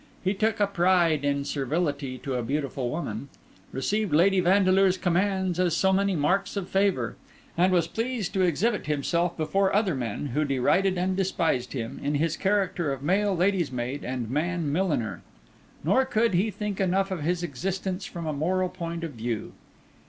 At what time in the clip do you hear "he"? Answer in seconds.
0.23-0.33, 16.33-16.49